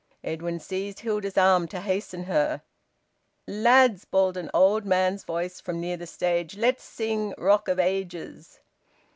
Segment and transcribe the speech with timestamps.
[0.23, 2.63] Edwin seized Hilda's arm to hasten her.
[3.45, 8.61] "Lads," bawled an old man's voice from near the stage, "Let's sing `Rock of Ages.'"